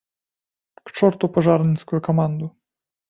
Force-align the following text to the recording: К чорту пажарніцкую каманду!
К 0.89 0.95
чорту 0.99 1.29
пажарніцкую 1.35 1.99
каманду! 2.09 2.45